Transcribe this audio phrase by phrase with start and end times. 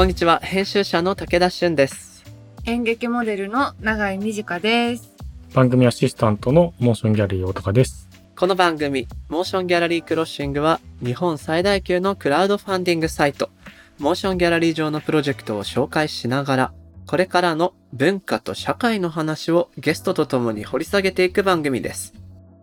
[0.00, 2.24] こんにちは、編集者の武田俊です。
[2.64, 5.12] 演劇モデルの永井美智香です。
[5.52, 8.08] 番組アシスタントのモーションギャラリー大高です。
[8.34, 13.50] この番組、モーションギャラリークロッシングは、日本最大級のクラウドファンディングサイト、
[13.98, 16.72] モーションギャラリー上のプロジェクトを紹介しながら、
[17.06, 22.14] これからの文化と社会の話をゲストと共に掘り下げていく番組です。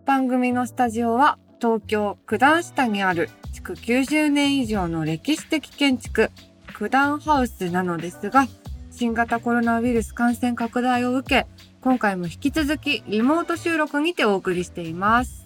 [0.06, 6.32] 番組のスタジオは東京九段下にある築90年以上の歴史的建築
[6.78, 8.46] 九段ハウスなのですが、
[8.92, 11.46] 新型コロナウイルス感染拡大を受け、
[11.80, 15.44] 今回も引き続きリモート収録にてお送りしています。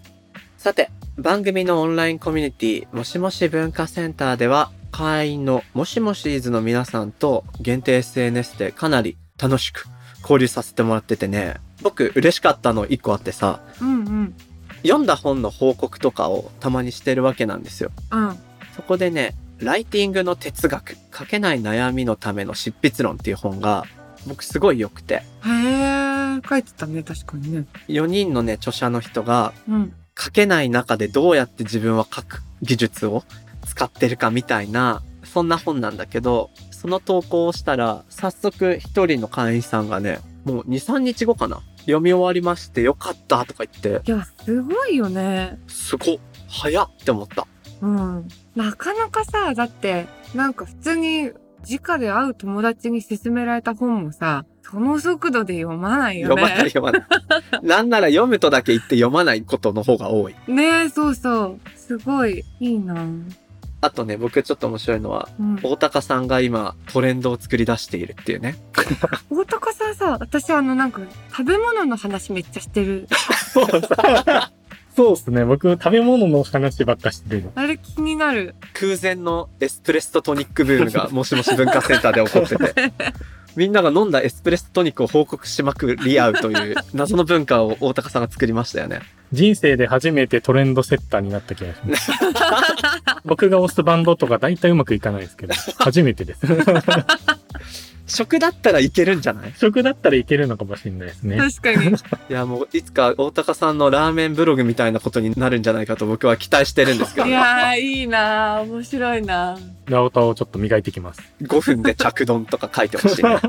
[0.59, 9.87] さて、番組のオンラインコミュニティ、もしもし文化センターでは、会員のもしもしーずの皆さんと限定 SNS でかなり楽しく
[10.21, 14.35] 交流させてもらっててね、僕嬉しかったの一個あってさ、うんうん。
[14.83, 17.91] 読んだ本の報告とかをたまにしてるわけなんですよ。
[18.11, 18.37] うん。
[18.77, 23.85] そこでね、ライティングの哲学、書けない悩みのための執筆論っていう本が、
[24.27, 27.67] 僕すごい良くて、へー、書いてたね、確かにね。
[27.89, 29.93] 4人のね、著者の人が、うん。
[30.19, 33.25] 書けない中でどうやって自分は書く技術を
[33.67, 41.63] 使ってるかみたいな、そんな本なんだけど、その投稿をしたら、早速一人の会員さんがね、もう2、3日後かな。
[41.83, 45.59] 読み終わりましてよかったとか言って、いや、すごいよね。
[45.67, 46.19] すごっ
[46.49, 47.47] 早っって思った。
[47.83, 48.29] うん。
[48.55, 51.33] なかなかさ、だって、なんか普通に、
[51.69, 56.71] 直で会う友達に勧められた本もさ、その速度で読まないよ読まないね。
[56.71, 57.03] 読まない。
[57.63, 60.35] なんなら読むとだけ言って読まないことの方が多い。
[60.49, 61.61] ねえ、そうそう。
[61.77, 63.07] すごい、いいな
[63.81, 65.61] あとね、僕ちょっと面白いのは、うん。
[65.63, 68.57] 大高さんが今トレンドを作り出しているっていうね。
[69.31, 71.01] 大高さんさ、私あのなんか、
[71.31, 73.09] 食べ物の話めっちゃしてる。
[73.53, 73.67] そ う
[74.97, 75.45] ですね。
[75.45, 77.53] 僕、食べ物の話ばっかしてるの。
[77.55, 78.55] あれ気になる。
[78.75, 82.93] 空前のエスプレッソトニックブームがもしもし文化センターで起こってて。
[83.55, 89.01] みんなが飲んだエスプレッソトニックを報告しまくり合うという謎の文化を大高さんが作りましたよね。
[89.33, 92.13] 人生で初めてトレンドセッターになった気がします。
[93.25, 96.47] 僕が推すバンドとか大体うまくいかないですけど、初めてです。
[98.07, 99.53] 食だったらいけるんじゃない？
[99.57, 101.37] 食だったらいけるのかもしれないですね。
[101.39, 101.97] 確かに。
[102.31, 111.23] いやもういつか大高さんのラーメンブログみたいなことになるんじゃないかと僕は期待してるんですけどい、やー、いいなー面白いなーラオタをちょっと磨いてきます。
[111.43, 113.39] 5分で着丼とか書いてほしいね。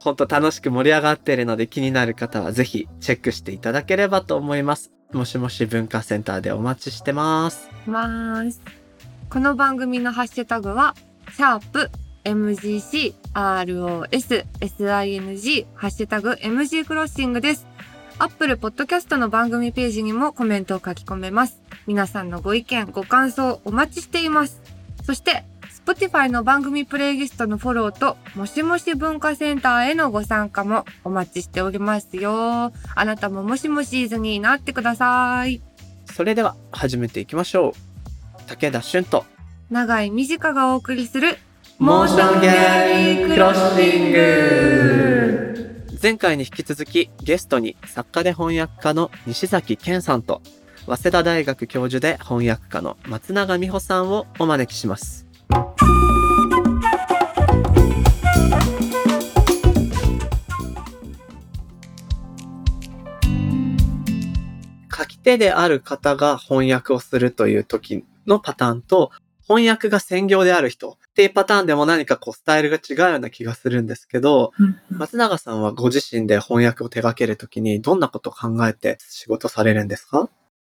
[0.00, 4.92] 本当楽しく盛り上がっているので気になる方はぜひチェックしていただければと思います。
[5.12, 7.68] もしもし文化センターでお待ちしてます。
[7.86, 8.60] ます。
[9.30, 10.94] この番組のハッシュタグは、
[11.34, 11.90] シャープ
[12.26, 17.68] MGC ROS SING ハッシュタグ MG クロッシングです。
[18.18, 21.62] アップルポッドキャストの番組ページにもコメントを書き込めます。
[21.86, 24.60] 皆さんのご意見、ご感想お待ちしています。
[25.04, 25.44] そして、
[25.86, 32.72] Spotify の番組プレイリストのフォローと、もしもし文化センターへのご参加もお待ちしておりますよ。
[32.96, 35.62] あなたももしもしーずになってください。
[36.06, 37.72] それでは始めていきましょう。
[38.48, 39.24] 武田俊と
[39.70, 41.38] 長井美智香がお送りする
[41.78, 50.40] モーションギャラリークロッシング前回に引き続きゲストに作家で翻訳家の西崎健さんと
[50.86, 55.26] 早稲田大学教授で翻訳家の松永美穂さんをお招きします。
[64.96, 69.12] 書き手である方が翻訳をするという時のパターンと、
[69.48, 74.52] 翻訳が専業である人っていうパターンでも何かこうスタイルが違うような気がするんですけど、
[74.90, 80.28] 松永さんはご自身で翻訳を手掛けるときにどんなことを考えて仕事されるんですか？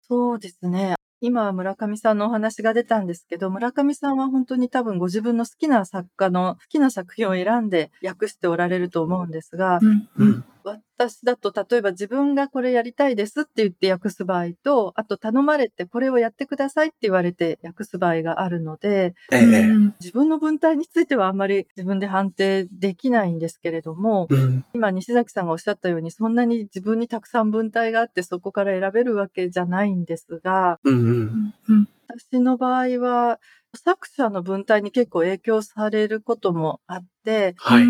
[0.08, 0.96] そうですね。
[1.22, 9.80] 今は村上さんのお話が出たんですけど、村上さんは本当に多分ご自分の好きな作家の好きな作品を選んで訳しておられると思うんですが、
[10.18, 10.46] うん。
[10.64, 19.68] 私だと例えば自分がこれやりたいですって言って訳す場合と、あと頼まれてこれをやってくださいって言われて訳す場合があるので、ええ。
[20.00, 24.66] 自分の文体についてはあんまり自分で判定できないんですけれども、うん。
[24.74, 31.88] 今西崎さんがおっしゃったようにそんなに自分にたくさん文体があってそこから選べるわけじゃないんですが、うんうん。
[32.08, 33.40] 私の場合は
[33.76, 37.84] 作者の文体に結構影響されることもあって、はい。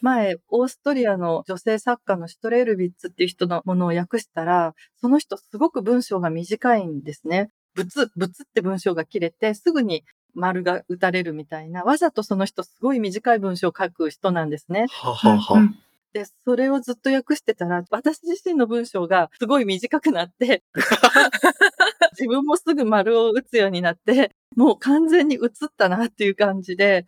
[0.00, 7.50] 前、オーストリアの女性作家のシュトレールビッツっていう人のものを訳したら、その人すごく文章が短いんですね。
[7.74, 10.04] ぶつ、ぶつって文章が切れて、すぐに
[10.34, 14.86] 丸が打たれるみたいな、わざとその人すごい短い文章を書く人なんですね。
[14.90, 15.68] ははは。
[16.12, 20.62] で、それをずっと訳してたら、私自身の文章がすごい短くなって、
[22.18, 27.04] 自分もすぐ丸を打つようになって、もう完全に映ったなっていう感じで、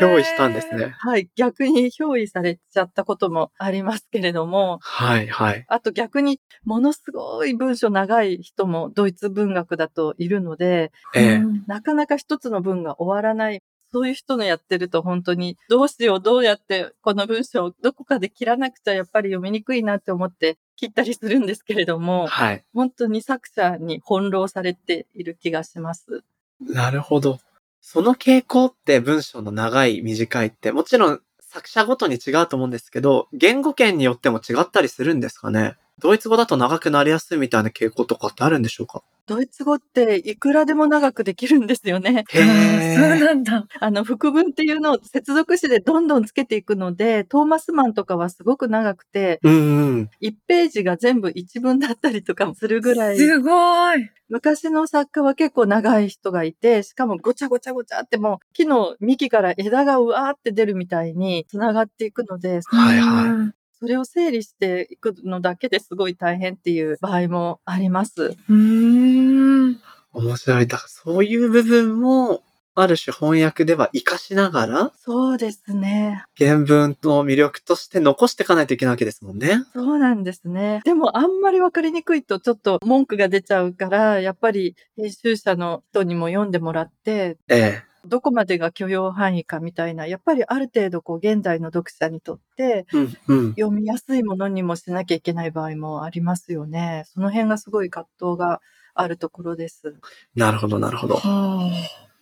[0.00, 0.94] 憑依したんですね。
[0.98, 5.64] はい、逆に憑依されちゃったこともありますけれども、はい、はい。
[5.66, 13.62] あと逆にものすごい文章長い人もドイツ文学だといるので、ええなかなか一つの文が終わらない。
[13.92, 22.64] そういう人のやってると本当にどうしようどうやってこの文章をどこかで切らなくちゃやっぱり読みにくいなって思って切ったりするんですけれども、はい。
[22.72, 26.22] 本当に作者に翻弄されている気がします。
[26.60, 27.38] なるほど。
[27.80, 35.76] その傾向って文章の長い短いって、もちろん作者ごとに違うと思うんですけど、言語圏によっても違ったりするんですかね？
[36.00, 39.02] ドイツ語だと長くなりやすいみたいな傾向とかってあるんでしょうか？
[39.26, 42.24] ドイツ語っていくらでも長くできるんですよね。
[42.30, 43.66] へあーーそうなんだ。
[43.78, 50.10] あの、副文っていうのを接続詞でどんどんつけていくので、トーマスマンとかはすごく長くて、うんうん。
[50.20, 54.10] 1ページが全部一文だったりとかもするぐらい、すごい。
[54.28, 68.36] 昔の作家は結構長い人がいて、しかもごちゃごちゃごちゃってもう木の幹から枝がうわーって出るみたいに繋がっていくので、はいはいうんそれを整理していくのだけですごい大変っていう場合もあります。
[68.48, 69.80] うーん。
[70.12, 70.66] 面白い。
[70.66, 72.42] だからそういう部分も、
[72.74, 76.24] ある種翻訳では活かしながら、そうですね。
[76.38, 79.64] 原文の魅力として残していかないといけないわけですもんね。
[79.74, 80.80] そうなんですね。
[80.84, 87.89] でもあんまりわかりにくいとちょっと文句が出ちゃうから、やっぱり編集者の人にも読んでもらって、ええ。
[88.06, 93.48] どこまでが許容範囲かみたいな、やっぱりある程度こう現在の読者にとってうん、うん。
[93.50, 97.04] 読みやすいものにもしなきゃいけない場合もありますよね。
[97.06, 98.60] その辺がすごい葛藤が
[98.94, 99.96] あるところです。
[100.34, 101.16] なるほど、なるほど。
[101.16, 101.70] は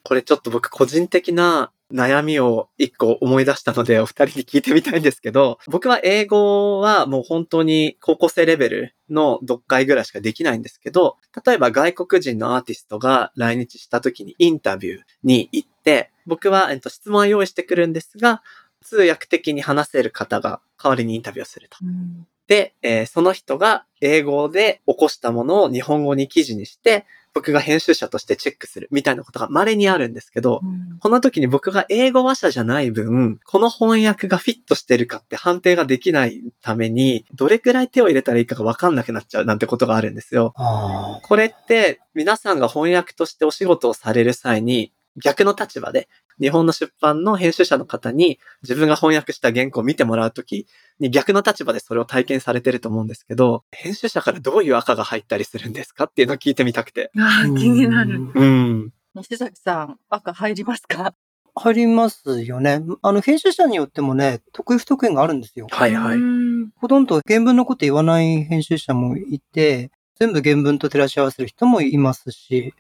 [0.09, 18.43] これちょっと僕個人的な悩みを一個思い出したのでお二人に聞いてみたいんですけど、僕は英語はもう本当に高校生レベルの読解ぐらいしかできないんですけど、例えば外国人のアーティストが来日した時にインタビューに行って、僕は、えっと、質問を用意してくるんですが、
[18.81, 21.77] 通訳的に話せる方が代わりにインタビューをすると。
[21.83, 27.05] うんで、えーその人が英語で起こしたものを日本語に記事にして、
[27.39, 40.55] 僕が編集者としてチェックするみたいなことが稀にあるんですけど、うんこの時に僕が英語話者じゃない分、この翻訳がフィットしてるかって判定ができないために、どれくらい手を入れたらいいかがわかんなくなっちゃうなんてことがあるんですよ。
[40.57, 44.93] あこれって皆さんが翻訳としてお仕事をされる際に
[45.23, 46.09] 逆の立場で
[46.41, 50.67] 日本の出版の編集者の方に自分が翻訳した原稿を見てもらうとき
[50.99, 57.11] に逆の立場でそれを体験されてると思うんですけど、編集者からどういう赤が入ったりするんですかっていうのを聞いてみたくて。
[57.17, 58.31] あー、気になる。。
[58.35, 58.93] うん。
[59.15, 61.15] 西崎さん、赤入りますか？
[61.55, 62.83] 入りますよね。
[63.03, 65.67] あの、編集者によってもね、得意不得意があるんですよ。
[65.71, 66.17] はいはい。
[66.17, 72.75] うんほとんど原文のこと言わない編集者もいて、全部原文と照らし合わせる人もいますし。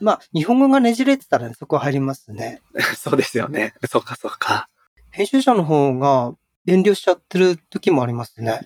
[0.00, 2.62] まあ、日本語がねじれてたら、ね、そこは入りますね。
[2.96, 3.74] そうですよね。
[3.88, 4.68] そうかそうか。
[5.10, 6.34] 編集者の方が
[6.66, 8.60] 遠慮しちゃってる時もありますね。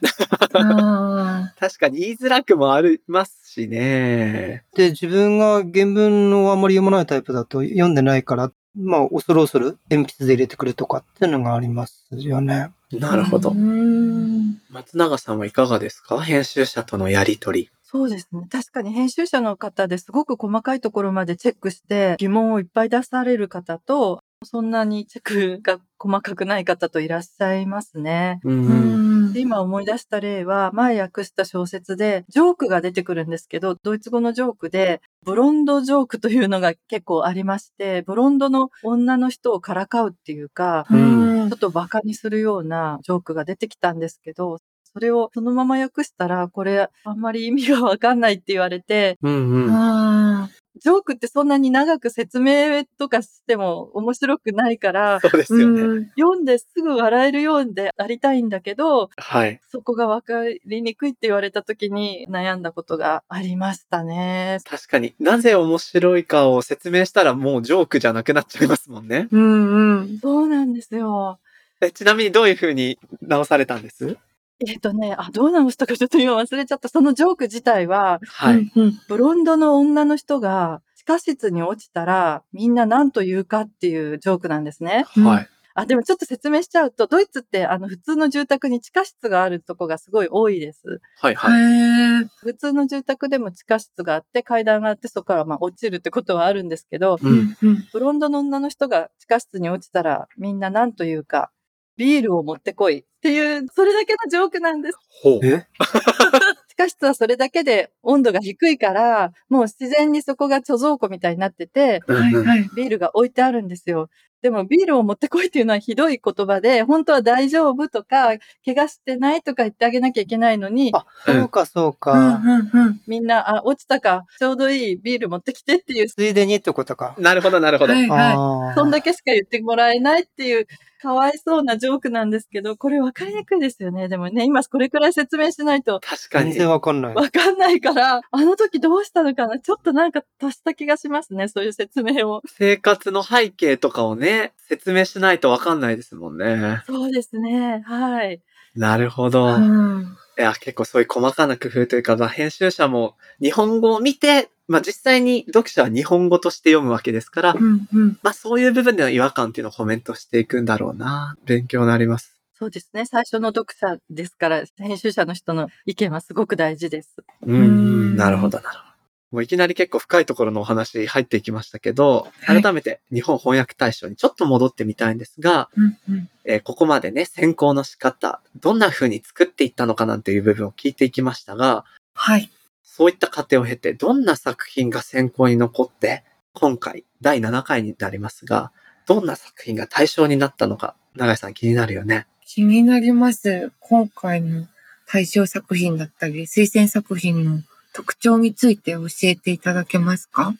[0.52, 4.64] あ確かに言いづらくもありますしね。
[4.76, 12.70] で、自分が原文をあんまり読まないタイプだと読んでないから、まあ、恐る恐る鉛筆で入れてくるとかっていうのがありますよね。
[12.92, 13.54] ーなるほどう。
[13.54, 14.60] ん。
[14.70, 16.20] 松永さんはいかがですか？
[16.20, 17.70] 編集者とのやりとり。
[17.82, 18.48] そうですね。
[18.50, 28.40] 確かに編集者の方ですごく細かいところまでチェックして疑問をいっぱい出される方と、そんなにチェックが細かくない方といらっしゃいますね。
[28.44, 28.50] う。
[28.50, 50.48] うんんで今思い出した例は、前訳した小説で、ジョークが出てくるんですけど、ドイツ語のジョークで、ブロンドジョークというのが結構ありまして、ブロンドの女の人をからかうっていうか、うんちょっと馬鹿にするようなジョークが出てきたんですけど、それをそのまま訳したら、これあんまり意味がわかんないって言われて、うんうん。
[50.76, 55.82] あジョークってそんなに長く説明とかしても面白くないから、そうですーよね。
[55.82, 59.60] うん読んですぐ笑えるようでありたいんだけど、はい。
[59.70, 64.58] そこがわかりにくいって言われた時に悩んだことがありましたね。
[64.64, 69.28] 確かになぜ面白いかを説明したらもうジョークじゃなくなっちゃいますもんね。
[69.30, 70.18] うんうん。
[70.18, 71.38] そうなんですよ。
[71.80, 74.16] えちなみにどういう風に直されたんです？
[74.60, 76.88] えっ、とね、あ、どう直したかちょっと今忘れちゃった。
[76.88, 78.70] そのジョーク自体は、はい。
[79.08, 85.06] ブロンドの女の人が地下室に落ちたらみんな何と言うかっていうジョークなんですね。
[85.16, 85.48] うんはい。
[85.76, 91.00] あ、でもちょっと説明しちゃうと、ドイツってあの普通の住宅に地下室があるとこがすごい多いです。
[91.18, 91.34] はい。
[91.34, 91.60] はい。
[91.60, 92.28] へえ。
[92.36, 97.56] 普通の住宅でも地下室があって階段があってそこからまあ落ちるってことはあるんですけど、うん。
[97.60, 97.84] うん。
[97.92, 101.50] ブロンドの女の人が地下室に落ちたらみんな何と言うか、
[101.96, 104.98] ビールを持ってこいっていう、それだけのジョークなんです。
[105.22, 105.46] ほう。
[105.46, 105.66] え？
[106.68, 112.68] 地下室はそれだけで温度が低いから、もう自然にそこが貯蔵庫みたいになってて、はいはい。
[112.76, 114.08] ビールが置いてあるんですよ。
[114.44, 122.12] でもビールを持ってこいっていうのはひどい言葉で、本当は大丈夫とか、怪我してないとか言ってあげなきゃいけないのに、あ、そうかそううんか。
[122.12, 123.00] うんうん。
[123.06, 127.14] みんな、あ、落ちたか、ちょうどいいビール持ってきてっていう、ついでにってことか。
[127.16, 127.94] なるほど、なるほど。
[127.94, 128.74] はいはい。
[128.74, 130.66] そんだけしか言ってもらえないっていう、
[131.04, 134.08] かわいそうなジョークなんですけど、これ分かりにくいですよね。
[134.08, 136.52] でもね、今これくらい説明しないと確かに。
[136.52, 137.14] 全然わかんない。
[137.14, 142.40] 分かんないから、あの時どうしたのかなちょっとなんか足した気がしますね、そういう説明を。
[142.46, 144.33] 生活の背景とかをね、
[144.68, 146.82] 説明しないとわかんないですもんね。
[146.86, 148.40] そうですね、はい。
[148.74, 149.46] なるほど。
[149.46, 158.18] うんいや、結構そういう細かな工夫というか、まあ、編集者も日本語を見て、まあ実際に読者は日本語として読むわけですから、うんうん。
[158.22, 161.36] まあそういう部分での違和感っていうのをコメントしていくんだろうな。
[161.44, 162.34] 勉強になります。
[162.56, 167.16] そうですね、最初の読者ですから、編集者の人の意見はすごく大事です。
[167.46, 168.93] うんうんなるほど、なるほど。
[169.34, 176.28] もういきなり結構深いところのお話入っていきましたけど、はい改めて日本翻訳大賞にちょっと戻ってみたいんですが、うんうん。
[176.44, 182.48] えーここまでね、選考の仕方、どんな風に作っていったのかなんていう部分を聞いていきましたが、はい。
[182.84, 186.22] そういった過程を経て、どんな作品が選考に残って、
[186.52, 188.70] 今回、第7回になりますが、
[189.08, 192.28] どんな作品が対象になったのか、長井さん気になるよね。
[192.46, 193.72] 気になります。
[193.80, 194.68] 今回の
[195.08, 197.62] 対象作品だったり、推薦作品の
[197.94, 200.52] 特徴について教えていただけますか？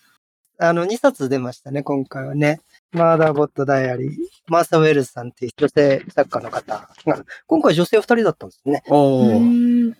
[0.56, 2.60] あの、2冊出ましたね、今回はね。
[2.92, 4.10] マーダーボットダイアリー、
[4.46, 8.84] マーサ・ウェルズさんっていう女性作家の方が、今回女性2人だったんですね。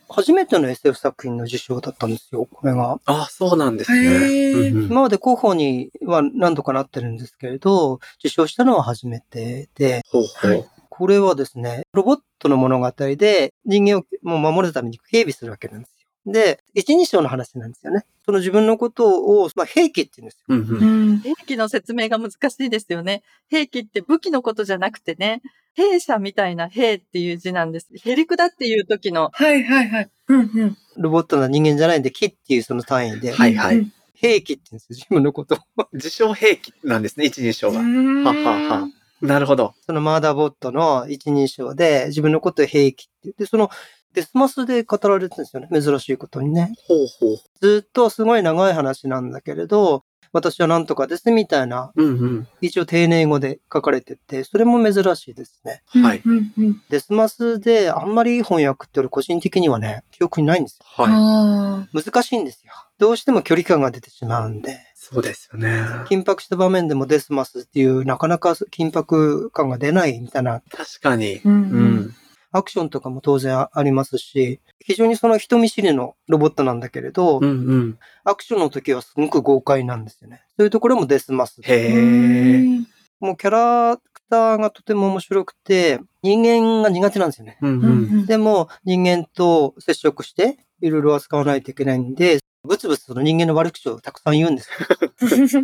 [0.09, 3.01] 初めての SF 作品の受賞だったんですよ、これが。
[3.05, 4.69] あ、そうなんですね。
[4.69, 10.69] 今まで候補には何度かなってるんですけれど、受賞したのは初めてで、ほうほう。
[10.89, 15.94] これはですね、ロボットの物語で人間をもう守るために警備するわけなんですよ。
[16.27, 18.05] で、一人称の話なんですよね。
[18.25, 20.83] その自分のことを、まあ、兵器って言うんですよ。
[20.83, 21.19] うん。
[21.19, 23.23] 兵器の説明が難しいですよね。
[23.49, 25.43] 兵器って武器のことじゃなくてね、
[25.75, 27.89] 兵者みたいな兵っていう字なんです。
[28.03, 30.11] ヘリクだっていう時の、はいはいはい。
[30.29, 30.77] うんうん。
[30.97, 35.89] ロボットの人間じゃないんで、木っていうその単位で、はいはいうん兵器って言うんですよ、自分のことを。
[35.93, 37.83] 自称兵器なんですね、一人称うは。
[37.83, 38.89] んははは。
[39.21, 39.75] なるほど。
[39.85, 43.71] そのマーダーボットの一人称で、自分のことを兵器って言って、その
[44.15, 45.69] デスマスで語られてるんですよね。
[45.83, 46.73] 珍しいことにね。
[46.87, 47.37] ほうほう。
[47.61, 55.83] ずっとすごい長い話なんだけれど、私はなんとかですみたいな、うん一応丁寧語で書かれてて、それも珍しいですね。
[55.95, 56.03] うん。
[56.03, 56.23] はい。
[56.25, 56.83] うんうん。
[56.89, 61.05] デスマスであんまりいい翻訳って俺個人的にはね、記憶にないんですよ。
[61.05, 61.13] はい。
[61.13, 62.73] あ難しいんですよ。
[62.99, 64.79] どうしても距離感が出てしまうんで。
[64.95, 65.83] そうですよね。
[66.09, 71.41] 緊迫した場面でもデスマスっていうなかなか緊迫感が出ないみたいな確かに。
[71.41, 72.15] ーうんううん。
[72.55, 72.59] ん。
[72.59, 77.99] アクションとかも当然ありますし、非常にその人見知りのロボットなんだけれど、うんうん。
[78.25, 80.43] アクションの時はすごく豪快なんですよね。
[80.57, 81.61] そういうところもデスマス。
[81.63, 82.85] へ
[83.21, 87.59] もうキャラクターがとても面白くて、人間が苦手なんですよね。
[87.61, 87.89] うんうう
[88.23, 88.27] ん。
[88.27, 94.71] でも人間と接触していろいろ扱わないといけないんで、ブツブツその人間の悪口をたくさん言うんです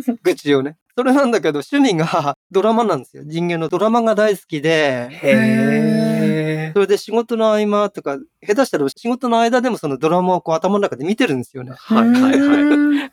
[0.05, 0.17] よ。
[0.23, 0.77] 愚痴をね。
[0.95, 3.23] それなんだけど趣味がドラマなんですよ。
[3.25, 6.20] 人間のドラマが大好きで、へ
[6.69, 6.71] え。
[6.73, 11.73] それで仕事の合間とか、下手したら仕事の間でもそのドラマをこう頭の中で見てるんですよね。
[11.75, 13.07] はいはいはい。
[13.07, 13.11] い。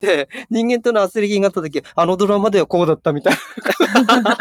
[0.00, 4.36] で、人間との圧力があった時、あのドラマではこうだったみたいな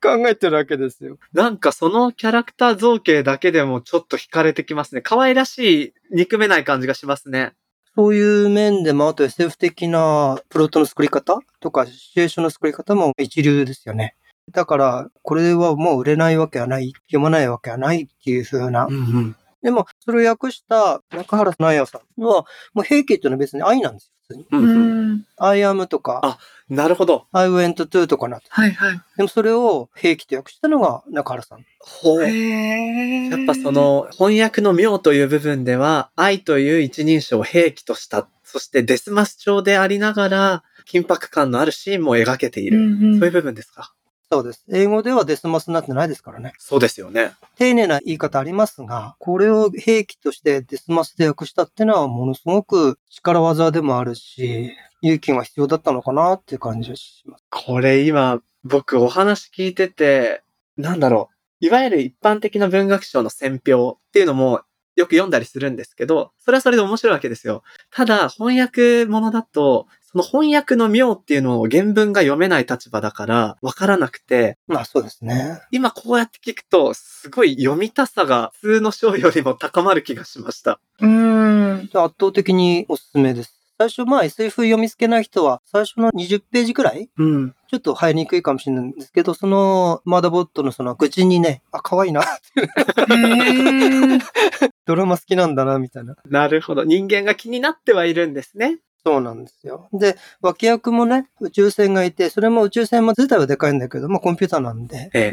[0.00, 1.18] 考えてるわけですよ。
[1.32, 5.02] なんかそのキャラクター造形だけでもちょっと惹かれてきますね。
[5.02, 7.52] 可愛らしい、憎めない感じがしますね。
[7.96, 14.14] そういう面でも、あと SF 的なプロットの作り方とか、シチュエーションの作り方も一流ですよね。
[14.52, 18.86] だから、これはもう売れないわけはない、読まないわけはないっていう風な。
[18.86, 19.36] んうん。
[19.62, 24.12] でも、それを訳した中原直也さんは、もう平家っていうのは別に愛なんですよ。
[24.28, 24.46] 普通に。
[24.50, 25.26] ううん。
[25.38, 26.38] I am とか、あ
[26.68, 27.26] なるほど。
[27.32, 28.46] I went to とかなって。
[28.50, 29.00] はいはい。
[29.16, 31.64] でもそれを兵器と訳したのが中原さん。
[31.80, 32.28] ほう。
[32.28, 42.78] やっぱそ、の翻訳の妙という部分では、愛という一人称を兵器とした、そしてデスマス調でありながら、緊迫感のあるシーンも描けている。
[42.78, 43.92] うんうんそういう部分ですか？
[44.30, 44.64] そうです。
[44.72, 46.52] 英語ではデスマスになってないですからね。
[46.58, 47.32] そうですよね。
[47.56, 57.44] 丁寧な言い方ありますが、これを兵器としてデスマスで訳したっていうのはものすごく力技でもあるし、勇気が必要だったのかなっていう感じがします。
[57.50, 60.42] これ今、僕お話聞いてて、
[60.76, 61.66] なんだろう。
[61.66, 64.62] いわゆる一般的な文学賞の選評っていうのも
[64.96, 67.62] よく読んだりするんですけど、それはそれで面白いわけですよ。
[67.90, 75.60] ただ、翻訳物だと、その翻訳の妙っていうのを原文が読めない立場だからわからなくて、まあそうですね。
[75.70, 80.80] 今こうやって聞くと、すごい読みたさが普通の章よりも高まる気がしました。
[81.00, 81.80] うーん。
[81.82, 83.56] 圧倒的におすすめです。
[83.78, 87.54] 最初、まあ SF 読みつけない人は、最初の20ページくらいうん。
[87.68, 94.20] ちょっと入りにくいかもしれないんですけど、そのマーダーボットのその愚痴にね、あ、可愛いな、へー
[94.86, 96.16] ドラマ好きなんだな、みたいな。
[96.24, 96.84] なるほど。
[96.84, 98.78] 人間が気になってはいるんですね。
[99.06, 99.88] そうなんですよ。
[99.92, 105.32] で、脇役もね、宇宙船がいて、それも宇宙船も自体はでかいんだけど、まあコンピューターなんで、え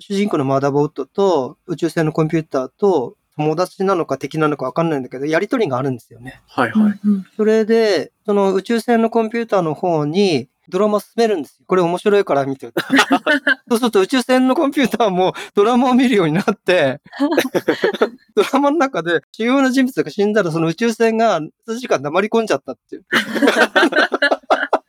[0.00, 6.42] 主人公のマーダーボットと宇宙船のコンピューターと友達なのか敵なのかわかんないんだけど、やりとりがあるんですよね。
[6.46, 7.00] はいはい。
[7.02, 11.64] うんそれで、その宇宙船のコンピューターの方にドラマ進めるんですよ。
[11.66, 12.72] これ面白いから見て。
[13.68, 17.00] そうすると宇宙船のコンピューターもドラマを見るようになって、
[18.34, 23.04] ドラマの中で主要な人物が死んだらその宇宙船が数時間黙り込んじゃったっていう。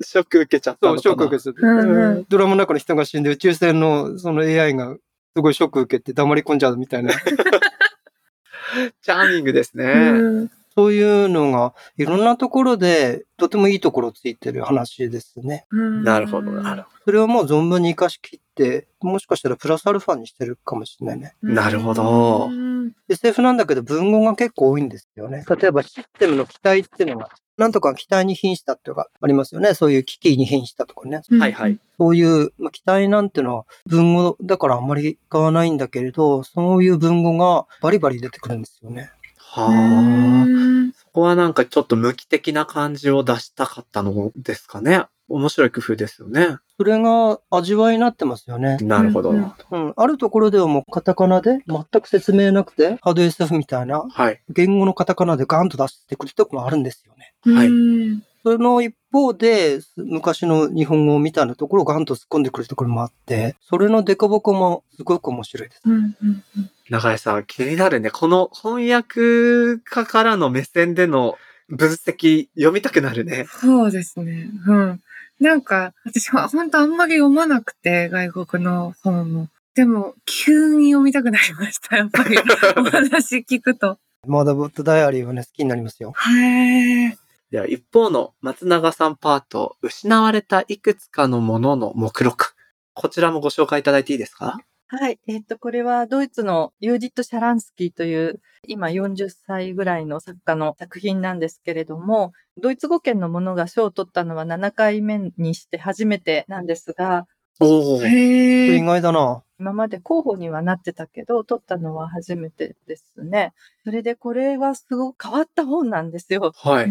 [0.04, 1.02] ショック受けちゃったそう、のかな。
[1.02, 4.96] ショック受けてうんうんドラマの中の人が死んで宇宙船のその AI が
[5.36, 7.14] すごいショック受けて黙り込んじゃうみたいな。
[7.14, 9.86] チャーミングですね。
[9.86, 15.66] うんそういうのがいろんなところでとてもいいところついてる話ですね。
[15.72, 21.34] うんなるほど、なるほそれをもう存分に活かしきって、もしかしたらプラスアルファにしてるかもしれないね。
[21.42, 22.72] なるほどうん
[23.10, 25.44] SF なんだけど文語が結構多いんですよね。
[25.48, 29.74] 例えばシステムの機体っていうのが、なんとか機体に瀕したっていうのがありますよね。
[29.74, 31.22] そういう機器に瀕したとかね。
[31.30, 31.38] ど。
[31.38, 31.78] はいはい。。
[31.98, 39.12] そういう、まあ、機体なんてのは文語だからあんまり使わないんだけれど、そういう文語がバリバリ出てくるんですよね。
[39.54, 40.94] はあ。
[40.96, 45.06] そこはなんかちょっと無機的な感じを出したかったのですかね。
[45.28, 46.58] 面白い工夫ですよね。
[46.78, 48.78] それが味わいになってますよね。
[48.78, 49.32] なるほど。
[49.32, 49.94] うんうん。
[49.96, 54.42] あるところではもうカタカナで全く説明なくて、ハード SF みたいなはい。
[54.50, 57.34] 言語のカタカナでガンと出してくるところもあるんですよね。
[57.54, 65.82] はいうんその一方で、昔の日本語みたいなところをガンと突っ込んでくるところもあって、それのデコボコもすごく面白いです。
[65.86, 68.12] うんうんうん長井さん、気になるね。
[68.12, 71.38] この翻訳家からの目線での
[71.70, 73.46] 分析、読みたくなるね。
[73.50, 74.50] そうですね。
[74.68, 75.02] うん。
[75.40, 79.48] なんか、私は本当あんまり読まなくて、外国の本も。
[79.74, 81.96] でも、急に読みたくなりました。
[81.96, 82.38] やっぱり、
[82.76, 83.98] お話聞くと。
[84.28, 86.14] マーダーボットダイアリーはね、好きになりますよ。
[86.16, 87.21] へー。
[87.52, 92.56] では、一方の松永さんパート、失われたいくつかのものの目録。
[92.94, 94.58] こちらもご紹介いただいていいですか？
[94.88, 95.20] はい。
[95.28, 107.28] えっ、と、これはドイツのユーディット・シャランスキーという、今40歳ぐらいの作家の作品なんですけれども、ドイツ語圏のものが賞を取ったのは7回目にして初めてなんですが、
[107.60, 108.06] おお。
[108.06, 108.78] へー。
[108.78, 109.44] 意外だな。
[109.62, 113.54] 今まで候補にはなってたけど、取ったのは初めてですね。
[113.84, 116.52] それでこれはすごく変わった本なんですよ。
[116.56, 116.86] はい。
[116.86, 116.90] う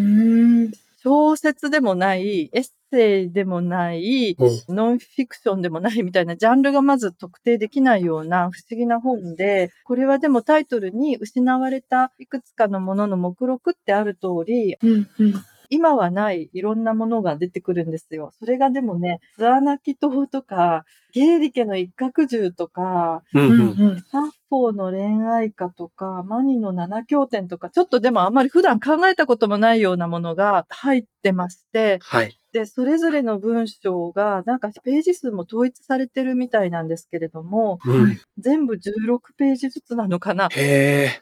[0.69, 0.71] ん
[1.03, 15.35] 小説でもない、エッセイでもない、おノンフィクションでもないみたいなジャンルがまず特定できないような不思議な本で、これはでもタイトルに失われたいくつかのものの目録ってある通り、うんうん
[15.71, 18.33] 今はないいろんなものが出てくるんですよ。
[18.39, 24.01] それがでもね、ツアナキ島とか、ゲーリケの一角獣とか、うんうんうん。
[24.03, 32.40] サッフォーの恋愛歌とか、マニの七経典とか、ちょっとでもあんまり普段考えたこともないようなものが入ってまして、はい。
[32.53, 38.21] で、それぞれの文章が、なんかページ数も統一されてるみたいなんですけれども、うん。
[38.39, 40.49] 全部16ページずつなのかな。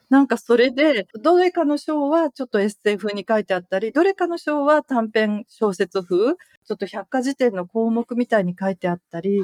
[0.08, 6.36] なんかそれで、どれかの章はちょっとエッセイ風に書いてあったり、どれかの章は短編小説風、
[6.68, 9.42] ちょっと百科事典の項目みたいに書いてあったり。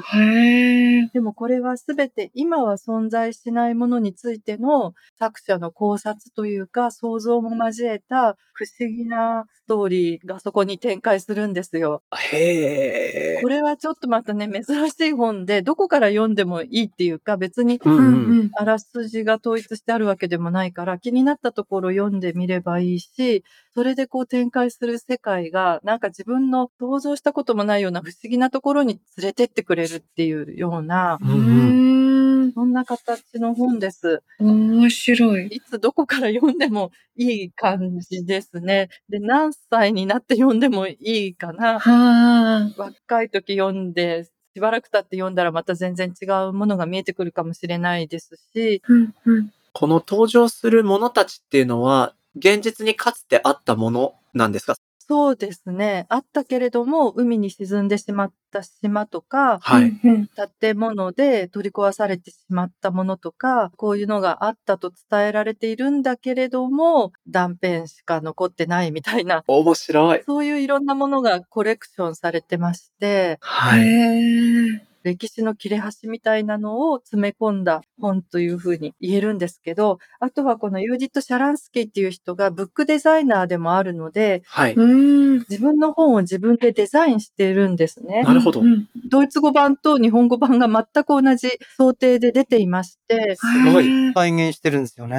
[1.11, 12.03] でもこれはすべて今は存在しないものについての作者の考察というか想像も交えた不思議なストーリーがそこに展開するんですよ。
[12.31, 13.49] へえこ。
[13.49, 18.39] れはちょっとまたね、珍しい本で、どこから読んでもいいっていうか、別にうんううん。
[18.45, 32.47] んあらすじが統一してあるわけでもないから、気になったところ読んでみればいいし、それでこう展開する世界が、なんか自分の想像したこともないような不思議なところに連れてってくれるっていうような、ううんうん。
[32.49, 32.51] ん。
[32.53, 34.21] そんな形の本です。
[34.39, 35.47] 面白い。
[35.47, 38.89] いつどこから読んでもいい感じですね。
[39.09, 41.79] で、何歳になって読んでもいいかな。
[41.79, 44.25] は若い時読んで、
[44.55, 48.93] しばらく経って読んだらまた全然違うものが見えてくるかもしれないですし、ー。
[48.93, 54.75] うんうんこの登場するものたちっていうのは、現実にかつてあったものなんですか？
[55.07, 56.07] そうですね。
[56.09, 59.99] あったけれども、海に沈んでしまった島とか、はい。
[60.03, 70.23] うん建物で取り壊されてしまったものとか、こういうのがあったと伝えられているんだけれども、断片しか残ってないみたいな、面白い。
[70.25, 74.94] そういういろんなものがコレクションされてまして、はい。
[75.05, 84.73] 歴史の切れ端みたいなのを詰め込んだ本というふうに言えるんですけど、あとはこのユージット・シャランスキーっていう人がブックデザイナーでもあるので、はい。
[84.73, 85.39] うん。
[85.47, 88.23] 自分の本を自分でデザインしているんですね。
[88.23, 95.17] なるほどうんドイツ語版と日本語版が全く同じ想定で出ていまして、すごい再現してるんですよね。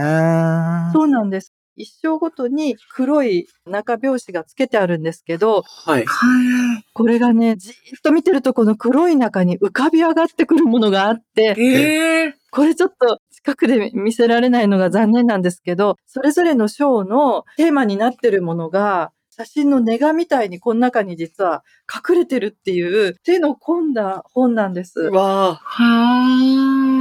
[0.92, 1.55] そうなんです。
[1.76, 6.04] 一章ごとに黒い中表紙がつけてあるんですけど、はい。
[6.06, 21.62] はこれがね、じーっと見てるとこの黒い中に浮かび上がってくるものがあってい。、ええこれちょっと近くで見せられないのが残念なんですけど、それぞれの章のテーマになってるものが、写真のネガみたいにこの中に実は
[21.92, 25.00] 隠れてるっていう手の込んだ本なんです。
[25.00, 26.95] うわあ、はあ。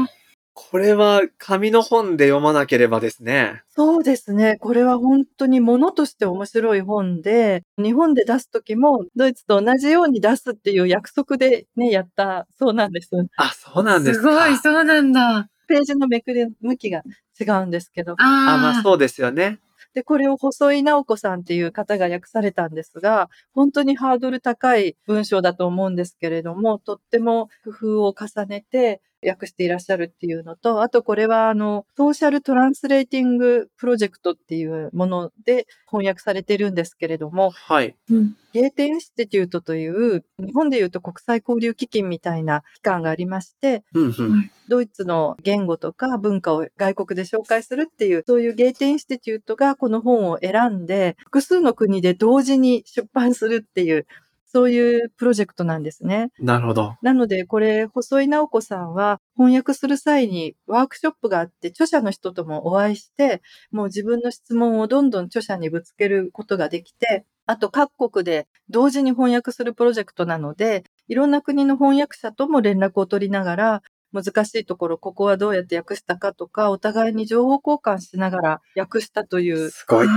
[0.72, 3.64] これは紙の本で読まなければですね。
[3.70, 4.58] そうですね。
[4.60, 13.10] これは本当に物として面白い本で、日本で出すときもドイツと同じように出すっていう約束でね、やったそうなんです。
[13.38, 14.30] あ、そうなんですか。
[14.30, 15.50] すごい、そうなんだ。
[15.68, 17.04] ページのめくり向きが
[17.40, 18.14] 違うんですけど。
[18.14, 18.82] ああ、まああ。
[18.82, 19.60] そうですよね。
[19.94, 37.96] で、これを細井直子さんっていう方が訳されたんですが、本当にハードル高い文章だと思うんですけれども、とっても工夫を重ねて訳していらっしゃるっていうのと、あとこれはあの、ソーシャルトランスレーティングプロジェクトっていうもので翻訳されてるんですけれども、はい。
[38.10, 44.50] うんゲーテインスティテュートという、日本でいうと国際交流基金みたいな機関がありまして、うんうん。
[44.70, 54.08] ドイツの言語とか文化を外国で紹介するっていう、そういうゲーテインスティテュートがこの本を選んで、複数の国で同時に出版するっていう、
[54.56, 56.32] そういうプロジェクトなんですね。
[56.40, 56.96] なるほど。
[57.02, 63.42] なので、これ、細井直子さんは翻訳する際にワークショップがあって、著者の人ともお会いして、
[63.72, 73.82] もう自分の質問をどんどん著者にぶつけることができて、あと各国で同時に翻訳するプロジェクトなので、いろんな国の翻訳者とも連絡を取りながら、
[74.14, 80.08] 難しいところ、ここはどうやって訳したかとか、お互いに情報交換しながら訳したという、すごい。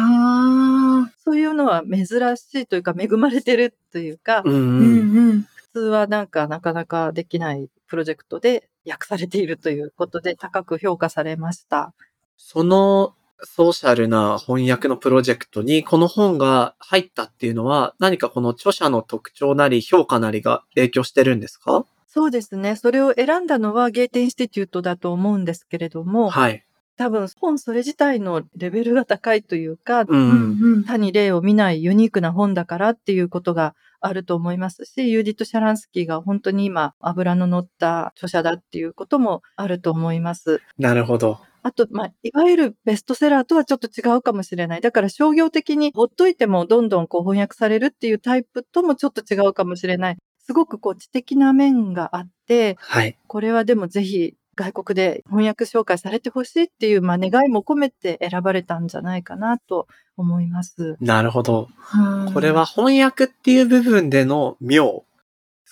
[1.25, 4.51] そういうのは珍しいというか、恵まれてるというか、う。
[4.51, 5.43] んうん。
[5.43, 11.93] 普通はなんかなかなかできないプロジェクトで訳されているということで高く評価されました。
[12.37, 21.85] そのソーシャルな翻訳のプロジェクトにこの本が入ったっていうのは何かこの著者の特徴なり評価なりが影響してるんですか？
[22.11, 22.75] そうですね。
[22.75, 26.65] それを選んだのはゲーテインスティテュートだと思うんですけれども、はい。
[26.97, 40.61] 多分本それ自体のレベルが高いというか、うん他に例を見ないユニークな本だからっていうことがあると思いますし、ユーディット・シャランスキーが本当に今油の乗った著者だっていうこともあると思います。
[40.79, 41.39] なるほど。
[41.63, 44.81] あと、まあ、いわゆるベストセラーとはちょっと違うかもしれない。
[44.81, 50.17] だから商業的にほっといてもどんどんこう翻訳されるっていうタイプともちょっと違うかもしれない。
[50.49, 53.19] すごくこう知的な面があって、はい。
[53.27, 60.97] これはでもぜひ外国で翻訳紹介されてほしいっていう、まあ、願いも込めて選ばれたんじゃないかなと思います。
[61.03, 61.69] なるほど。
[61.77, 65.05] はあこれは翻訳っていう部分での妙。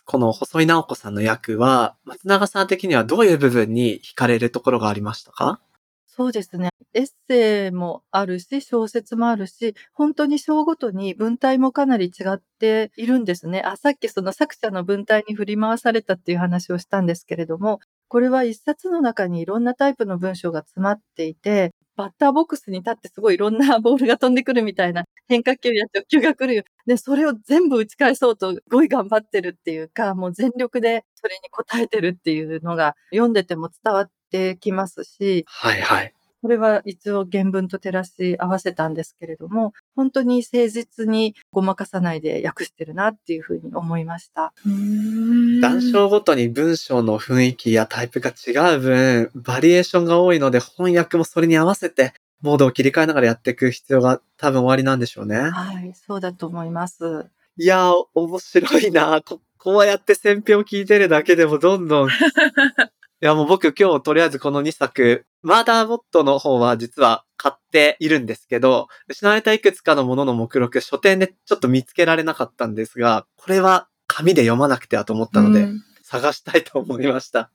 [0.04, 5.58] この細井直子さんの役は、松永さん的にはどういう部分に惹かれるところがありましたか？
[6.18, 6.70] そうですね。
[6.94, 13.60] エッセイもあるし、小説もあるし、本当に章ごとに文体もかなり違っているんですね。
[13.62, 26.62] あ、さっきその作者の文体に振り回されたっていう話をしたんですけれども、これは一冊の中にいろんなタイプの文章が詰まっていて、バッターボックスに立ってすごいいろんなボールが飛んでくるみたいな変化球や直球が来るよ。
[26.86, 36.15] で、それを全部打ち返そうとすごい頑張ってるっていうか、もう全力でそれに応えてるっていうのが読んでても伝わってきますし、はいはい。
[36.42, 44.52] これは一応原文と照らし合わせたんですけれども、本当に誠実にごまかさないで訳してるなっていうふうに思いました。
[44.64, 55.38] うーん談笑ごとに文章の雰囲気やタイプが違う分、バリエーションが多いので翻訳もそれに合わせて、モードを切り替えながらやっていく必要が多分終わりなんでしょうね。
[55.38, 57.26] はい、そうだと思います。
[57.58, 62.08] いやー、面白いなこ こうやって選評聞いてるだけでもどんどん。
[63.22, 77.50] いや、もう僕今日とりあえずこの2作、マーダーボットの方は実は買っているんですけど、失われたいくつかのものの目録、書店でちょっと見つけられなかったんですが、これは紙で読まなくてはと思ったので、うん探したいと思いました。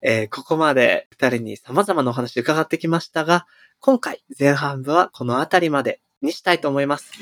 [0.00, 3.46] えーここまで二人に様々なお話伺ってきましたが、
[3.80, 6.00] 今回前半部はこのあたりまで。
[6.22, 7.12] にしたいと思います。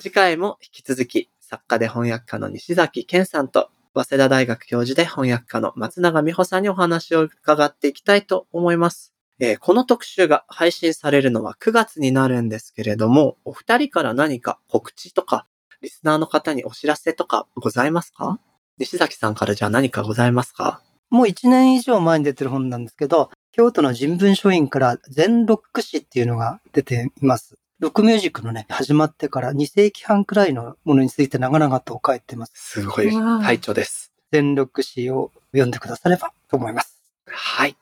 [0.00, 3.70] 次回も引き続き、作家で翻訳家の西崎健さんと、
[4.04, 9.12] 早稲田大学教授で翻訳家の松永美穂さんにお話を伺っていきたいと思います。
[9.40, 15.46] えーこの特集が配信されるのは9月になるんですけれども、お二人から何か告知とか、
[15.80, 18.40] リスナーの方にお知らせとかございますか？
[18.78, 20.82] 西崎さんからじゃあ何かございますか？
[21.10, 27.56] もう1年以上前に出てる本なんですけど、京都の人文書院から全ロック誌っていうのが出ています。
[27.78, 32.52] ロックミュージックのね、始まってから2世紀半くらいのものについて長々と書いてます。
[32.56, 34.12] すごい、わあ体調です。
[34.32, 37.00] 全ロック誌を読んでくださればと思います。
[37.26, 37.76] はい。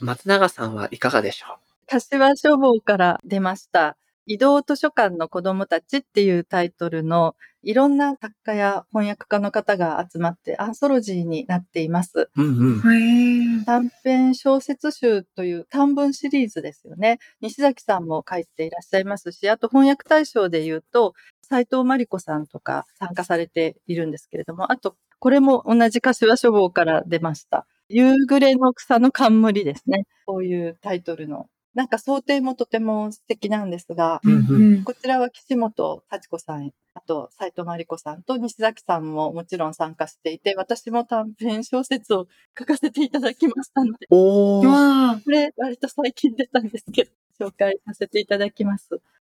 [0.00, 1.56] 松永さんはいかがでしょ
[1.86, 3.96] 柏書房から出ました。
[4.28, 12.28] 移動図書館の子供たちっていうタイトルのいろんな作家や翻訳家の方が集まってアンソロジーになっています。
[12.36, 12.94] ううんうん。
[12.94, 13.64] へえ。
[13.64, 17.18] 短編小説集という短文シリーズですよね。
[17.40, 27.66] 西崎さんも書いていらっしゃいますし、あと翻訳大賞で言うと、斉藤真理子さんとか参加されているんですけれども、あと、これも同じ柏書房から出ました。
[27.88, 30.04] 夕暮れの草の冠ですね。
[30.26, 31.48] こういうタイトルの。
[31.78, 42.26] なんか想定もとても素敵なんですが、うんうんこちらは岸本幸子さん、あと斉藤真理子さんと西崎さんももちろん参加していて、私も短編小説を
[42.58, 44.60] 書かせていただきましたので、お。
[44.62, 47.04] これ割と最近出たんですけ
[47.38, 48.88] ど、紹介させていただきます。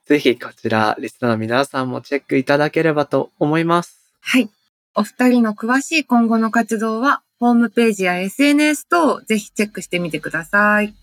[0.05, 4.13] ぜひこちら、リスナーの皆さんもチェックいただければと思います。
[4.21, 4.51] はい。
[4.95, 10.95] お二人の詳しい今後の活動は、ホームページや SNS 等をぜひチェックしてみてください。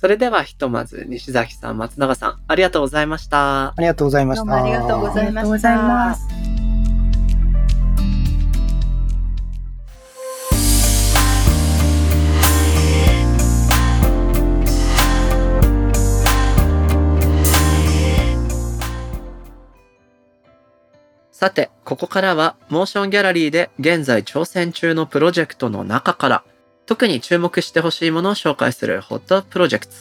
[0.00, 3.70] それではひとまず西崎さん、松永さん、ありがとうございました。
[3.70, 4.44] ありがとうございました。
[4.44, 6.28] どうもありがとうございましたありがとうございます。
[21.32, 26.44] さて、ここからは、モーションギャラリーで現在挑戦中のプロジェクトの中から、
[26.88, 29.92] 特に注目してほしいものを紹介するホットプロジェクト。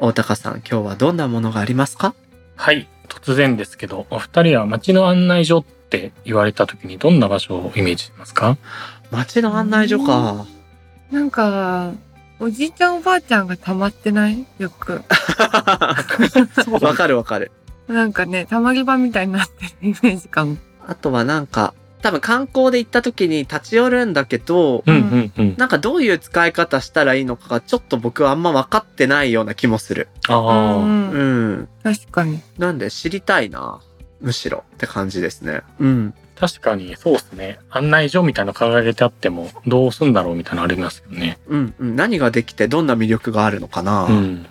[0.00, 2.16] 大高さん、今日はどんなものがありますか？
[2.56, 2.88] はい。
[3.08, 8.58] 突然ですけど、お二人は街の案内所って言われた時にどんな場所をイメージしますか？
[9.12, 10.44] 街の案内所か。
[11.12, 11.92] なんか、
[12.40, 14.44] おじいちゃんおばあちゃんが溜まってない？
[14.58, 15.04] よく。
[16.82, 17.52] わかるわかる。
[17.86, 20.56] なんかね、溜まり場みたいになってるイメージかも。
[20.88, 21.72] あとはなんか、
[22.06, 25.54] 多分観光で行った時に立ち寄るんだけど、うんうんうん。
[25.58, 30.06] なんかどういう使い方したらいいのかがちょっと僕はあんま分かってないような気もする。
[30.28, 31.68] ああ、うん。
[31.82, 32.38] 確かに。
[32.58, 33.80] なんで知りたいな。
[34.20, 35.62] むしろって感じですね。
[35.80, 36.14] うん。
[36.36, 37.58] 確かにそうですね。
[37.70, 41.38] 案内所みたいなの掲げてあってもどうすんだろうみたいなのありますよね。
[41.48, 41.96] うんうん。
[41.96, 44.04] 何ができてどんな魅力があるのかな。
[44.04, 44.46] うん。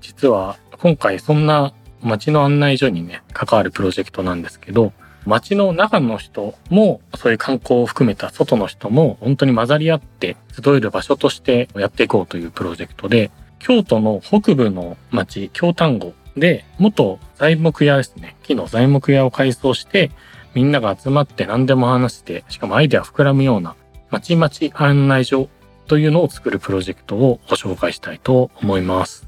[0.00, 4.94] 実は今回そんな街の案内所にね、関わるプロジェクトなんですけど、
[5.26, 18.36] 街の中の人も、そういう観光を含めた外の人も本当に混ざり合って集える場所としてやっていこうというプロジェクトで、京都の北部の町、京丹後で、元材木屋ですね。
[18.44, 20.10] 木の材木屋を改装して、
[20.54, 23.74] みんなが集まって何でも話して、しかもアイデア膨らむような、
[24.10, 25.48] 町々案内所
[25.88, 29.26] というのを作るプロジェクトをご紹介したいと思います。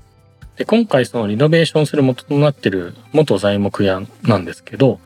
[0.57, 5.01] で、今回そのリノベーションする元となっている元材木屋なんですけど、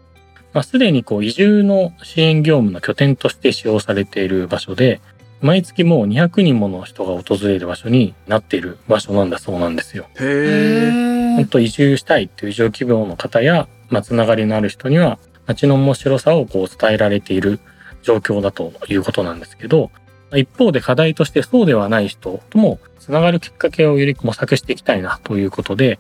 [0.53, 5.01] まあ、すでにこう移住の支援業務の拠点として使用されている場所で、
[5.41, 10.07] 毎月もう200人もの人が訪れる場所になっている場所なんだそうなんですよ。
[10.21, 11.37] へえ。
[11.37, 17.59] 本当移住したいという移住希望の方や、まあ、つながりのある人には、街の面白さをこう伝えられている
[18.03, 19.91] 状況だということなんですけど、
[20.35, 25.99] 一方で課題としてそうではない人ともつながるきっかけをより模索していきたいなということで、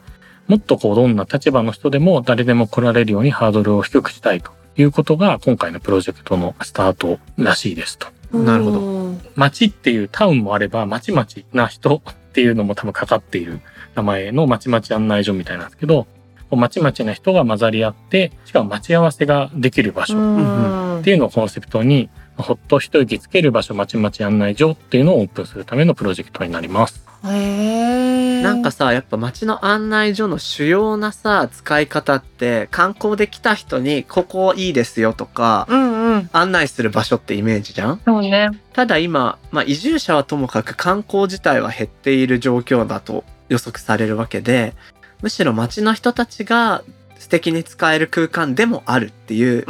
[0.48, 8.08] もっとこうどんな立場の人でも誰でも来られるようにハードルを低くしたいということが今回のプロジェクトのスタートらしいですと。
[8.32, 9.14] なるほどど。
[9.36, 13.60] 町っていうタウンもあれば、町々な人っていうのも多分かかっている
[13.94, 16.06] 名前の町々案内所みたいなんですけど、
[16.50, 27.06] 町々な人が混ざり合って、しかも待ち合わせができる場所うんっていうのをコンセプトに、ほっと一息つける場所、町々案内所っていうのをオープンするためのプロジェクトになります。
[27.22, 36.30] なんかさ、やっぱ街の案内所の主要なさ、使い方って、観光で来た人に、ここいいですよとか、うんうん。
[36.32, 38.00] 案内する場所ってイメージじゃん？
[38.04, 38.50] そうね。
[38.72, 44.74] ただ今、まあ移住者はともかく観光自体は減っている状況だと予測されるわけで、
[45.22, 46.82] むしろ街の人たちが
[47.18, 49.64] 素敵に使える空間でもあるっていう。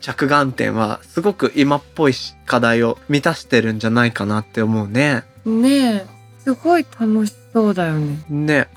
[0.00, 5.24] 着眼点はすごく今っぽいし課題を満たしてるんじゃないかなって思うね。
[5.46, 6.13] ねえ。
[6.44, 8.24] すごい楽しそうだよね。
[8.28, 8.68] ね。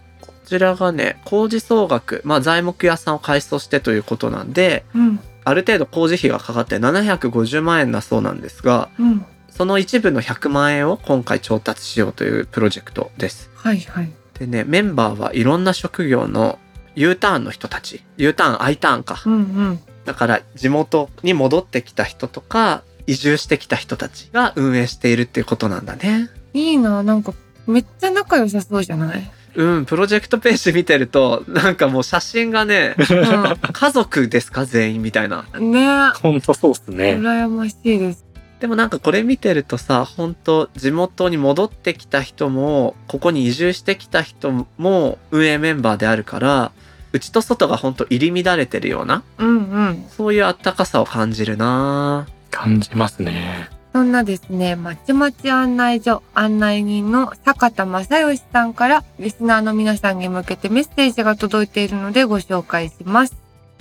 [0.45, 5.19] ちらがね、工事総額、まあ材木屋さんを改装してということなんで、うん。
[5.43, 9.25] ある程度工事費がかかって750万円だそうなんですが、うん。
[9.49, 13.49] その一部の100万円を今回調達しようというプロジェクトです。
[13.56, 14.12] はいはい。
[14.39, 16.60] でね、メンバーはいろんな職業の
[16.95, 19.30] U ターンの人たち、U ターン、I ターンかう。
[19.30, 19.80] んうん。
[20.06, 26.30] だから地元に戻ってきた人とか、移住してきた人たちが運営しているっていうことなんだね。
[26.53, 27.34] いいな、なんか、
[27.67, 29.32] めっちゃ仲良さそうじゃない？
[29.56, 35.45] うん、プロジェクトページ見てると、なんかもう写真がね、家族ですか全員みたいな。
[35.53, 35.71] うん。
[35.71, 37.15] ねほんとそうっすね。
[37.15, 38.25] 羨ましいです。
[38.60, 46.71] でもなんかこれ見てるとさ、本当地元に戻ってきた人も、ここに移住してきた人も運営メンバーであるから、
[47.13, 50.06] 内と外が本当入り乱れてるような、うんうん。
[50.10, 53.69] そういうあったかさを感じるな感じますね。
[53.93, 63.36] そんなですね、まちまち案内所案内人の坂田正義さんからリスナーの皆さんに向けてメッセージが届いているのでご紹介します。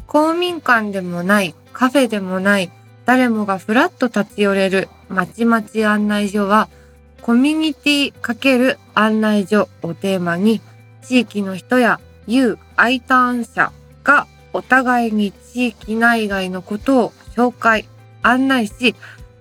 [0.06, 2.70] 公民館でもない、カフェでもない、
[3.04, 6.68] 誰もがふらっと立ち寄れるまちまち案内所は、
[7.20, 10.60] コミュニティ×案内所をテーマに、
[11.02, 17.86] 地域の人や U、I ターン者がお互いに地域内外のことを紹介、
[18.22, 18.94] 案内し、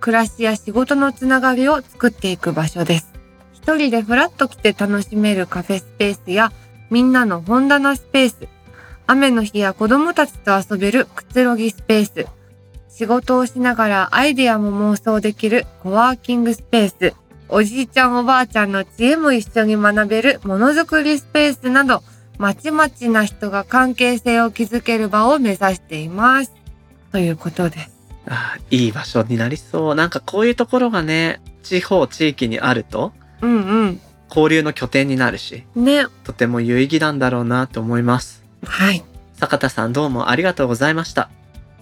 [0.06, 3.12] 暮らしや仕事のつながりを作っていく場所です。
[3.52, 6.52] 一人でフラッと来て楽しめるカフェスペースや、
[6.90, 8.36] みんなの本棚スペース、
[9.08, 12.26] 雨の日や子供たちと遊べるくつろぎスペース、
[12.88, 17.14] 仕事をしながらアイデアも妄想できるコワーキングスペース、
[17.48, 22.04] おじいちゃんおばあちゃんの知恵も一緒に学べるものづくりスペースなど、
[22.38, 26.52] まちまちな人が関係性を築ける場を目指しています。
[27.10, 27.95] ということです。
[28.28, 29.94] あーいい場所になりそう。
[29.94, 35.84] なんかこういうところがね、地方、地域にあると、うん交流の拠点になるし、うん。
[35.84, 36.06] ね。
[36.24, 38.42] とても有意義なんだろうなと思います。
[38.64, 39.04] はい。
[39.34, 41.30] 坂田さんどうもありがとうございました。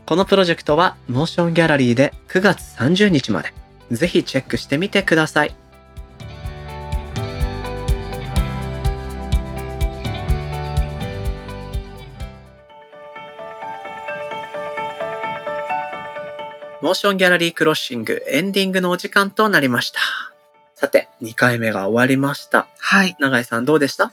[0.06, 3.52] このプロジェクトはモーションギャラリーで9月30日まで。
[3.90, 5.54] ぜひチェックしてみてください。
[16.84, 20.00] モーションギャラリークロッシングエンディングのお時間となりました。
[20.74, 22.68] さて、2回目が終わりました。
[22.78, 23.16] はい。
[23.18, 24.12] 永井さんどうでした？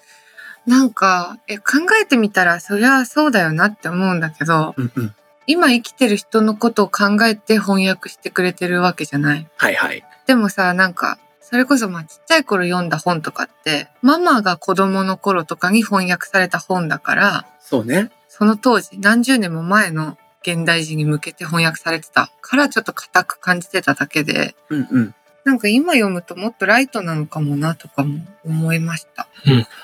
[0.66, 5.16] なんか、え、考えてみたら、そりゃそうだよなって思うんだけど、うんうん。
[5.48, 9.46] 今生きてる人のことを考えて翻訳してくれてるわけじゃない。
[9.58, 10.02] はいはい。
[10.26, 18.12] でもさ、なんか、それこそまあちっちゃい頃読んだ本とかって、ママが子供の頃とかに翻訳された本だから、そうね。
[18.30, 25.16] その当時、何十年も前の現代人に向けて翻訳されてたからちょっと硬く感じてただけで、うんうん。
[25.44, 29.28] なんか今読むともっとライトなのかもなとかも思いました。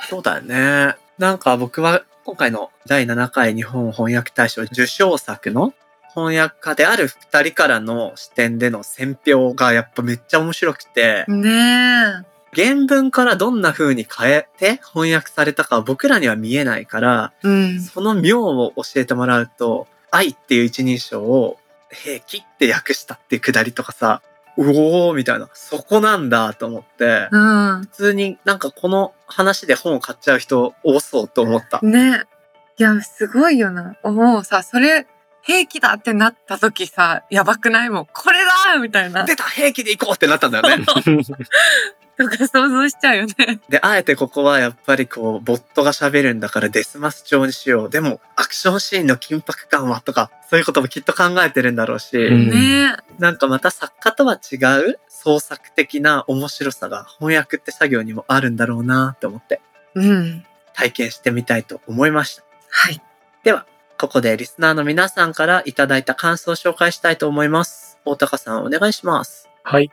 [0.09, 0.95] そうだよね。
[1.17, 5.73] なんか僕は今回の第7回日本翻訳大賞受賞作の
[6.13, 12.37] 翻訳家である二人からの視点での選評がやっぱめっちゃ面白くて、ねえ。
[12.55, 17.81] 原文からどんな風に変えて翻訳されたかは僕らには見えないから、うん。
[17.81, 21.57] その妙を教えてもらうと、愛っていう一人称を
[21.91, 24.21] 平気って訳したっていうくだりとかさ、
[24.57, 27.81] うおーみたいな、そこなんだと思って、うん。
[27.81, 31.79] 普通になんかこの話で本を買っちゃう人多そうと思った。
[31.81, 32.23] ね。
[32.79, 33.95] いや、すごいよな。
[34.03, 35.07] もうさ、それ、
[35.43, 37.89] 兵器だってなった時さ、やばくない？
[37.89, 38.05] もん。
[38.11, 39.23] これだみたいな。
[39.23, 40.83] 出た平気で行こうってなったんだよね。
[42.17, 43.59] とか想像しちゃうよね。
[43.69, 47.89] で、あえてここはやっぱりこう、ボットが喋るんだからデスマス調にしよう。
[47.89, 54.55] でも、アクションシーンの緊迫感はとか、そういうこともきっと考えてるんだろうし、うんねなんかまた作家とは違
[54.89, 59.61] う創作的な面白さが翻訳って作業にもあるんだろうなって思って
[59.95, 60.45] うん。
[60.73, 62.43] 体験してみたいと思いました。
[62.69, 63.01] はい。
[63.43, 63.65] では、
[63.99, 67.97] ここでリスナーの皆さんからいただいた感想を紹介したいと思います。
[68.05, 69.49] 大高さんお願いします。
[69.63, 69.91] はい。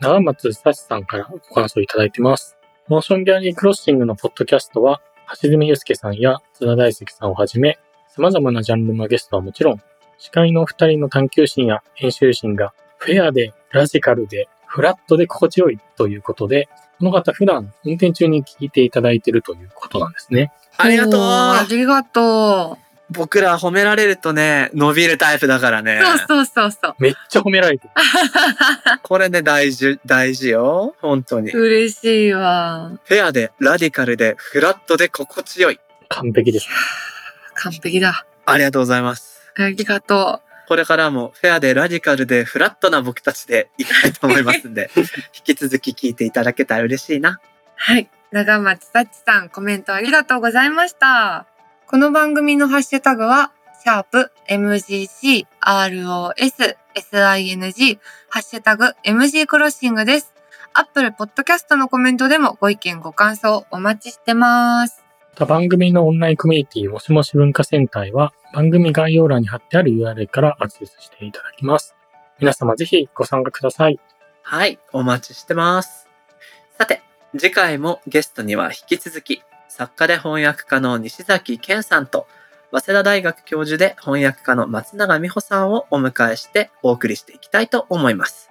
[0.00, 2.56] 長松久志さんからご感想いただいてます。
[2.88, 5.00] モーションギャラリークロッシングのポッドキャストは、
[5.42, 7.78] 橋爪祐介さんや津田大輔さんをはじめ、
[8.14, 9.80] 様々なジャンルのゲストはもちろん、
[10.18, 20.52] 司会のお二人の探求心や編集心が、フェアで、ラジカルで、フラットで心地よいということで、この方普段運転中に聞いていただいているということなんですね。
[20.76, 22.78] ありがとおーあうりがと
[23.10, 26.06] 僕ら褒められるとね、伸びるタイプだからねう。。
[26.06, 26.94] そうそうそうそう。
[26.98, 27.90] めっちゃ褒められてる。
[29.02, 30.96] これね、大事、大事よ。
[31.00, 31.50] 本当に。
[31.50, 32.92] フ嬉しいわ。
[33.08, 35.78] ェアで、ラディカルで、フラットで心地よい。
[36.08, 36.68] 完璧です。
[37.54, 38.26] 完璧だ。
[38.44, 39.40] ありがとうございます。
[39.56, 44.90] ありがとこれからもフェアでラディカルでフラットな僕たちでいきたいと思いますんで、
[45.32, 47.30] 引き続き聞いていただけたら嬉しいな。
[47.30, 47.40] う。
[47.76, 48.08] はい。
[48.32, 51.46] 長松幸さん、コメントありがとうございました。
[51.88, 60.34] この番組のハッシュタグは、シャープ MGC ROS SING ハッシュタグ MG クロッシングです。
[60.74, 65.04] アップルポッドキャストのコメントでもご意見ご感想お待ちしてます。
[65.38, 71.94] 番組のオンラインコミュニティもしもし文化センターへは番組概要欄に貼ってある URL からアクセスしていただきます。
[72.40, 74.00] 皆様ぜひご参加ください。
[74.42, 76.08] はい、お待ちしてます。
[76.76, 77.02] さて、
[77.38, 79.42] 次回もゲストには引き続き、
[79.76, 82.26] 作家で翻訳家の西崎健さんと、
[82.72, 88.50] 早稲田大学教授で翻訳家の松永美穂さんをお迎えしてお送りしていきたいと思います。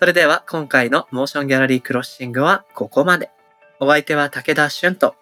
[0.00, 3.30] それでは今回のモーションギャラリークロッシングはここまで。
[3.78, 5.14] お相手は武田俊と、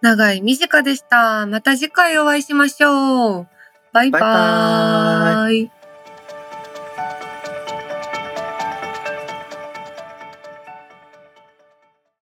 [0.00, 1.44] 長い短でした。
[1.46, 3.48] また次回お会いしましょう。
[3.92, 5.79] バイババイバーイ